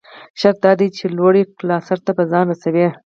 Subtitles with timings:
[0.39, 2.87] شرط دا دى، چې لوړې کلا سر ته به ځان رسوٸ.